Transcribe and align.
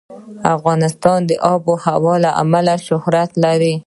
افغانستان 0.55 1.19
د 1.29 1.31
آب 1.53 1.61
وهوا 1.69 2.15
له 2.25 2.31
امله 2.43 2.75
شهرت 2.87 3.31
لري. 3.43 3.73